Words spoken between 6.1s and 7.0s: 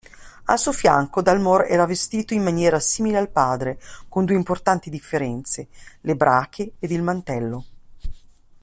brache ed